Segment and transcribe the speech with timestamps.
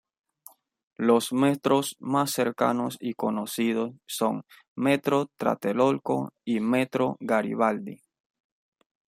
[0.97, 4.41] Los metros más cercanos y conocidos son
[4.75, 8.01] metro Tlatelolco y metro Garibaldi.